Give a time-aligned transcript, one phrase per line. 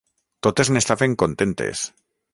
[0.47, 1.85] Totes n'estaven contentes.